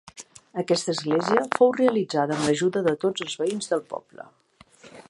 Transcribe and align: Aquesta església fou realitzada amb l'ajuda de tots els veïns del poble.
Aquesta 0.61 0.93
església 0.95 1.43
fou 1.57 1.69
realitzada 1.77 2.39
amb 2.39 2.49
l'ajuda 2.49 2.85
de 2.89 2.95
tots 3.05 3.27
els 3.29 3.39
veïns 3.45 3.71
del 3.75 3.87
poble. 3.95 4.29